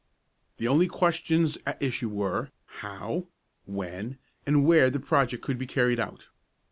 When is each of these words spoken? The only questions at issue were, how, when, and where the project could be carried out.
The 0.57 0.67
only 0.67 0.87
questions 0.87 1.59
at 1.63 1.79
issue 1.79 2.09
were, 2.09 2.49
how, 2.65 3.27
when, 3.65 4.17
and 4.47 4.65
where 4.65 4.89
the 4.89 4.99
project 4.99 5.43
could 5.43 5.59
be 5.59 5.67
carried 5.67 5.99
out. 5.99 6.29